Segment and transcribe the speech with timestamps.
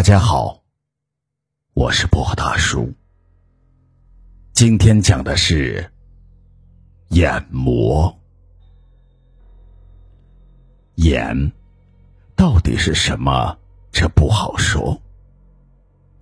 [0.00, 0.62] 大家好，
[1.74, 2.94] 我是薄荷大叔。
[4.54, 5.92] 今天讲的是
[7.10, 8.18] 眼膜。
[10.94, 11.52] 眼
[12.34, 13.58] 到底是什么？
[13.92, 14.98] 这不好说。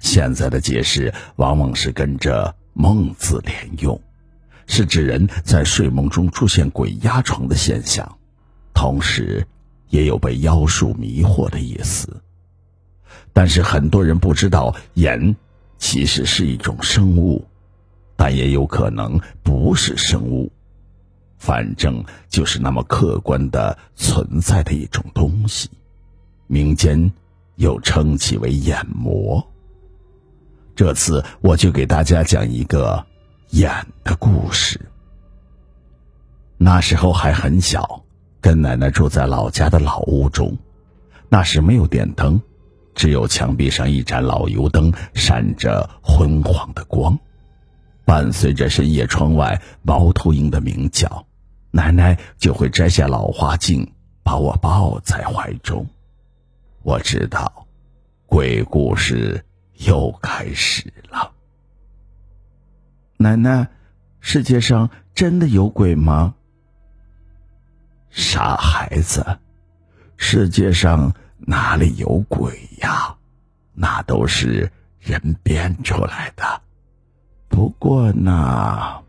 [0.01, 4.03] 现在的解释往往是跟着“梦”字连用，
[4.67, 8.19] 是指人在睡梦中出现鬼压床的现象，
[8.75, 9.47] 同时
[9.89, 12.25] 也有被妖术迷惑的意思。
[13.33, 15.37] 但是很多人不知道，眼
[15.79, 17.45] 其实是一种生物，
[18.17, 20.51] 但也有可能不是生物，
[21.39, 25.71] 反正就是那么客观的存在的一种东西，
[26.47, 27.13] 民间
[27.57, 29.47] 又称其为眼膜。
[30.75, 33.05] 这次我就给大家讲一个
[33.51, 33.71] 眼
[34.05, 34.81] 的故事。
[36.57, 38.03] 那时候还很小，
[38.41, 40.57] 跟奶奶住在老家的老屋中，
[41.29, 42.41] 那时没有电灯。
[42.99, 47.17] 只有墙壁上一盏老油灯闪着昏黄的光，
[48.05, 51.25] 伴随着深夜窗外猫头鹰的鸣叫，
[51.71, 53.93] 奶奶就会摘下老花镜，
[54.25, 55.87] 把我抱在怀中。
[56.83, 57.69] 我知道，
[58.27, 59.45] 鬼故事
[59.77, 61.31] 又开始了。
[63.17, 63.69] 奶奶，
[64.19, 66.35] 世界上真的有鬼吗？
[68.11, 69.39] 傻孩子，
[70.17, 71.15] 世界上。
[71.39, 73.15] 哪里有鬼呀？
[73.73, 76.63] 那都是人编出来的。
[77.49, 79.03] 不过呢，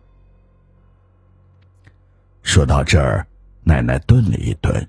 [2.44, 3.25] 说到这儿，
[3.63, 4.88] 奶奶顿了一顿，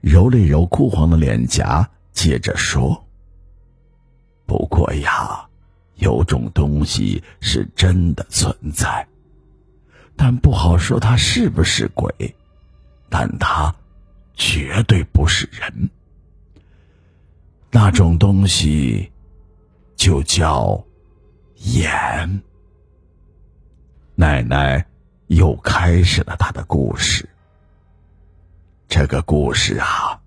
[0.00, 3.06] 揉了揉枯黄的脸颊，接着说
[4.46, 5.48] ：“不过呀，
[5.94, 9.06] 有种东西是真的存在，
[10.16, 12.12] 但不好说它是不是鬼，
[13.08, 13.74] 但它
[14.34, 15.88] 绝对不是人。”
[17.74, 19.10] 那种东西，
[19.96, 20.80] 就叫
[21.56, 22.40] 盐。
[24.14, 24.86] 奶奶
[25.26, 27.28] 又开始了她的故事。
[28.86, 30.20] 这个故事啊，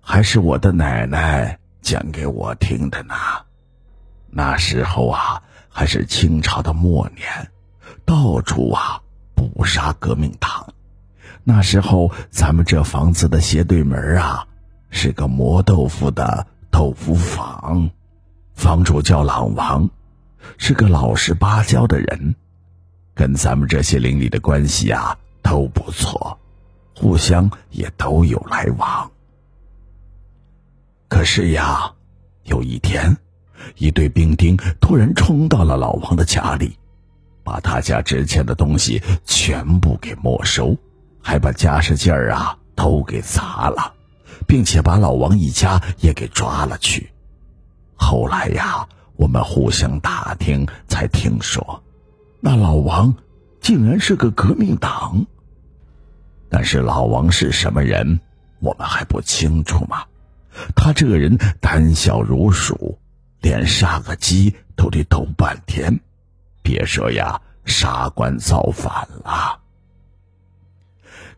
[0.00, 3.14] 还是我的奶奶讲给我听的呢。
[4.30, 7.26] 那时候啊，还是清朝的末年，
[8.06, 8.98] 到处啊
[9.34, 10.72] 捕杀革命党。
[11.42, 14.46] 那时候，咱们这房子的斜对门啊，
[14.88, 16.46] 是个磨豆腐的。
[16.74, 17.88] 豆腐坊，
[18.56, 19.88] 房主叫老王，
[20.58, 22.34] 是个老实巴交的人，
[23.14, 26.36] 跟咱们这些邻里的关系啊都不错，
[26.96, 29.08] 互相也都有来往。
[31.06, 31.92] 可是呀，
[32.42, 33.16] 有一天，
[33.76, 36.76] 一队兵丁突然冲到了老王的家里，
[37.44, 40.76] 把他家值钱的东西全部给没收，
[41.22, 43.94] 还把家什件儿啊都给砸了。
[44.46, 47.10] 并且把老王一家也给抓了去。
[47.96, 51.82] 后来呀，我们互相打听，才听说，
[52.40, 53.14] 那老王
[53.60, 55.24] 竟然是个革命党。
[56.48, 58.20] 但是老王是什么人，
[58.60, 60.04] 我们还不清楚吗。
[60.76, 62.98] 他这个人胆小如鼠，
[63.40, 65.98] 连杀个鸡都得抖半天，
[66.62, 69.58] 别说呀，杀官造反了。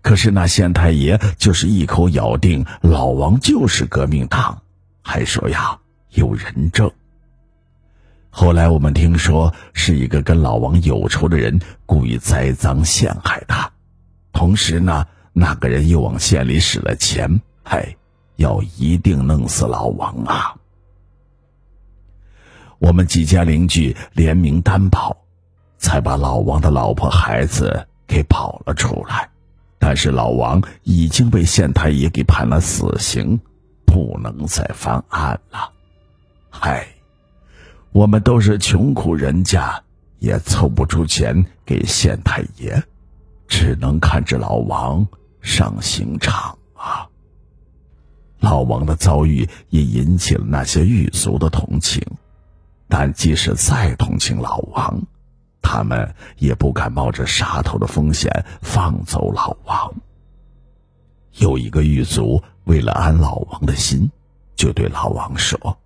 [0.06, 4.62] 可是那县太爷就是一口咬定老王就是革命党，
[5.02, 5.80] 还说呀
[6.10, 6.88] 有人证。
[8.30, 13.72] 后来我们听说是一个跟老王有仇的人故意栽赃陷害他，
[14.32, 17.96] 同时呢那个人又往县里使了钱，嘿，
[18.36, 20.54] 要一定弄死老王啊。
[22.78, 25.16] 我们几家邻居联名担保，
[25.78, 29.30] 才把老王的老婆孩子给保了出来。
[29.88, 33.38] 但是老王已经被县太爷给判了死刑，
[33.86, 35.70] 不能再翻案了。
[36.50, 36.88] 嗨，
[37.92, 39.80] 我们都是穷苦人家，
[40.18, 42.82] 也凑不出钱给县太爷，
[43.46, 45.06] 只能看着老王
[45.40, 47.06] 上刑场啊。
[48.40, 52.02] 老王的遭遇也引起了那些狱卒的同情，
[52.88, 55.00] 但即使再同情老王。
[55.68, 59.92] 他们也不敢冒着杀头的风险放走老王。
[61.32, 64.08] 有一个狱卒为了安老王的心，
[64.54, 65.76] 就对老王说：“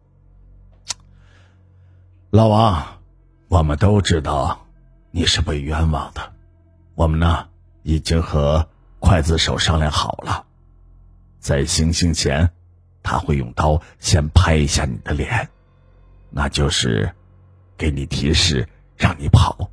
[2.28, 3.00] 老王，
[3.48, 4.66] 我们都知道
[5.10, 6.30] 你是被冤枉的，
[6.94, 7.48] 我们呢
[7.82, 8.68] 已经和
[9.00, 10.44] 刽子手商量好了，
[11.38, 12.50] 在行刑前，
[13.02, 15.48] 他会用刀先拍一下你的脸，
[16.28, 17.14] 那就是
[17.78, 18.68] 给你提示。”
[19.00, 19.70] 让你跑，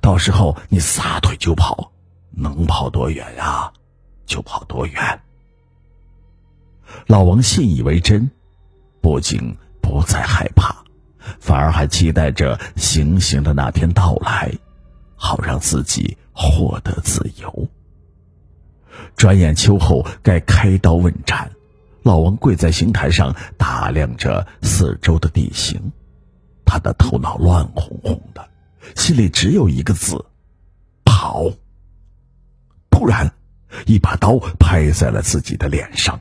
[0.00, 1.92] 到时候你撒腿就跑，
[2.30, 3.70] 能跑多远呀，
[4.24, 5.20] 就跑多远。
[7.06, 8.30] 老王信以为真，
[9.02, 10.74] 不仅不再害怕，
[11.38, 14.50] 反而还期待着行刑的那天到来，
[15.16, 17.68] 好让自己获得自由。
[19.16, 21.50] 转眼秋后该开刀问斩，
[22.02, 25.92] 老王跪在刑台上打量着四周的地形，
[26.64, 28.41] 他的头脑乱哄哄的，
[29.02, 30.26] 心里只有一个字：
[31.04, 31.50] 跑。
[32.88, 33.34] 突然，
[33.84, 36.20] 一把刀拍在了自己的脸上，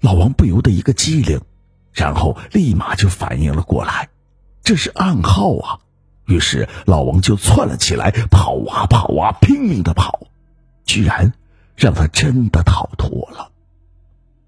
[0.00, 1.40] 老王不由得一个机灵，
[1.94, 4.10] 然后立马就反应了过来，
[4.62, 5.78] 这是暗号啊！
[6.26, 10.26] 于是老王就窜了起来，跑啊跑啊，拼命的跑，
[10.84, 11.32] 居然。
[11.76, 13.50] 让他真的逃脱了。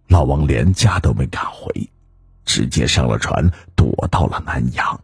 [0.07, 1.91] 老王连家都没敢回，
[2.45, 5.01] 直接上了船，躲到了南阳。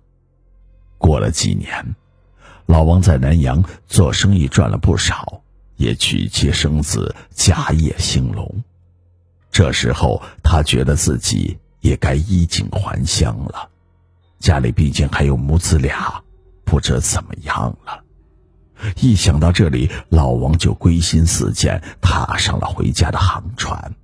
[0.99, 1.97] 过了几年，
[2.67, 5.43] 老王在南阳做生意赚了不少，
[5.76, 8.62] 也娶妻生子，家业兴隆。
[9.50, 13.69] 这时候，他觉得自己也该衣锦还乡了。
[14.38, 16.23] 家里毕竟还有母子俩，
[16.64, 18.03] 不知怎么样了。
[19.00, 23.94] 一想到这里，老王就归心似箭，踏上了回家的航船。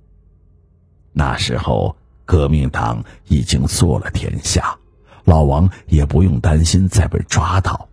[1.11, 4.77] 那时候，革命党已经做了天下，
[5.25, 7.89] 老王也不用担心再被抓到，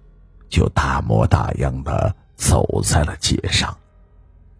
[0.48, 3.76] 就大模大样的走在了街上。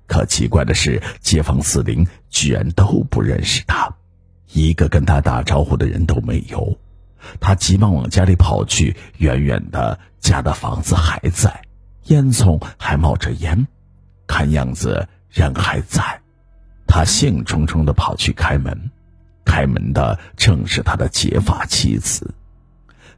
[0.06, 3.92] 可奇怪的是，街坊四邻居然都不认识他，
[4.52, 6.78] 一个跟他打招呼的人都没有。
[7.40, 11.62] 他急忙往家里跑去，远远的，家的房子还在。
[12.04, 13.66] 烟囱还冒着烟，
[14.28, 16.20] 看样子人还在。
[16.86, 18.92] 他兴冲冲的跑去开门，
[19.44, 22.32] 开门的正是他的结发妻子。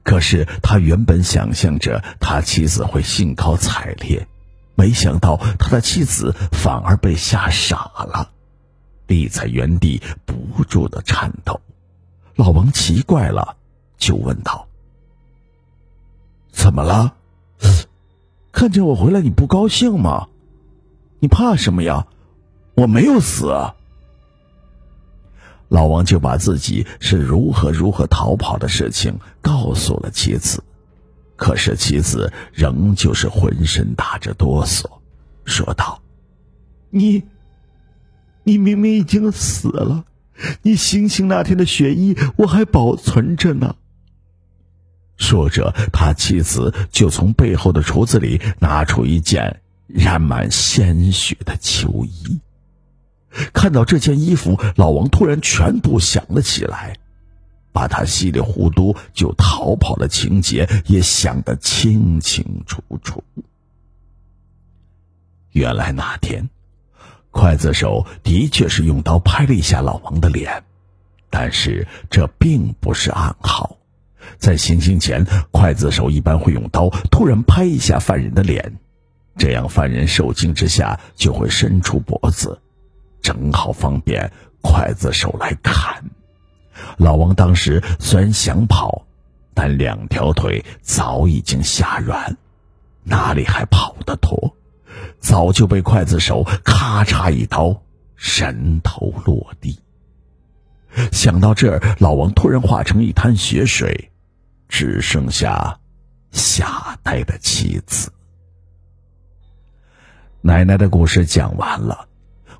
[0.09, 4.27] 可是他原本想象着他妻子会兴高采烈，
[4.75, 8.31] 没想到他的妻子反而被吓傻了，
[9.07, 11.61] 立在原地不住的颤抖。
[12.37, 13.59] 老王奇怪了，
[13.99, 14.67] 就问道
[16.53, 17.13] ：“怎么了？”
[18.51, 20.29] 看见我回来你不高兴吗？
[21.19, 22.07] 你怕什么呀？
[22.75, 23.53] 我没有死。
[25.69, 30.65] 老王就把自己是如何如何逃跑的事情告诉了妻子，
[31.37, 34.85] 可是妻子仍旧是浑身打着哆嗦，
[35.45, 36.01] 说道
[36.91, 37.25] ：“你，
[38.45, 40.05] 你明明已经死了，
[40.63, 43.77] 你行刑那天的血衣我还保存着呢。”
[45.19, 52.41] 说着，他妻子就从背后的橱子里拿出一件染满鲜血的秋衣。
[53.53, 56.97] 看到这件衣服，老王突然全部想了起来，
[57.73, 63.23] 把他稀里糊涂就逃跑的情节也想得清清楚楚。
[65.53, 66.49] 原来那天，
[67.33, 70.65] 刽子手的确是用刀拍了一下老王的脸，
[71.31, 73.77] 但是这并不是暗号。
[74.39, 78.79] 在行刑前，刽子手一般会用刀突然拍一下犯人的脸，
[79.37, 82.61] 这样犯人受惊之下就会伸出脖子，
[83.23, 84.31] 正好方便
[84.63, 86.05] 刽子手来砍。
[86.97, 89.07] 老王当时虽然想跑，
[89.55, 92.37] 但两条腿早已经吓软，
[93.05, 94.55] 哪里还跑得脱？
[95.19, 97.83] 早就被刽子手咔嚓一刀，
[98.17, 99.79] 人头落地。
[101.13, 104.11] 想到这儿，老王突然化成一滩血水。
[104.71, 105.81] 只剩下
[106.31, 108.13] 吓呆的妻子。
[110.43, 112.07] 奶奶的故事讲完了，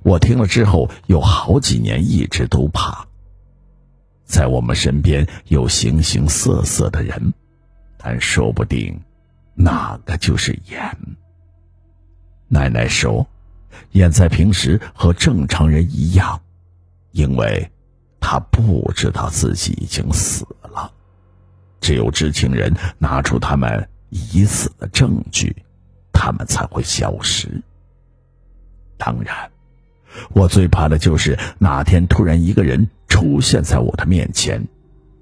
[0.03, 3.07] 我听了之后有好几年一直都怕。
[4.25, 7.33] 在我们身边有形形色色的人，
[7.97, 9.01] 但说不定
[9.55, 10.97] 哪个就是眼。
[12.47, 13.27] 奶奶说，
[13.93, 16.41] 严在平时和正常人一样，
[17.13, 17.71] 因为
[18.21, 20.93] 他不知道自己已经死了。
[21.81, 25.57] 只有知情人拿出他们已死的证据，
[26.13, 27.63] 他们才会消失。
[28.99, 29.51] 当然，
[30.31, 34.67] 我最怕的就是哪天突然一个人出现在我的面前，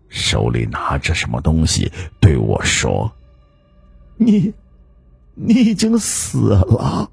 [0.09, 3.13] 手里拿着什么东西对我说
[4.17, 4.55] ：“你，
[5.35, 7.11] 你已经死了。”